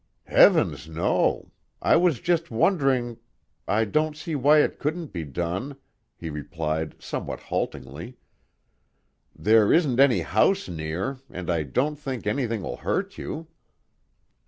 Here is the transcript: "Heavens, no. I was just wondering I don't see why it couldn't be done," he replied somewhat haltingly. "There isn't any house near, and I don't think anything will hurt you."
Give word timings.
"Heavens, 0.25 0.89
no. 0.89 1.51
I 1.79 1.95
was 1.95 2.19
just 2.19 2.49
wondering 2.49 3.19
I 3.67 3.85
don't 3.85 4.17
see 4.17 4.33
why 4.33 4.63
it 4.63 4.79
couldn't 4.79 5.13
be 5.13 5.23
done," 5.25 5.75
he 6.15 6.31
replied 6.31 6.95
somewhat 6.99 7.39
haltingly. 7.39 8.17
"There 9.35 9.71
isn't 9.71 9.99
any 9.99 10.21
house 10.21 10.67
near, 10.67 11.19
and 11.29 11.51
I 11.51 11.61
don't 11.61 11.97
think 11.97 12.25
anything 12.25 12.63
will 12.63 12.77
hurt 12.77 13.19
you." 13.19 13.45